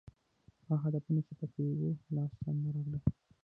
[0.69, 3.01] هغه هدفونه چې په پام کې وو لاس ته رانه غلل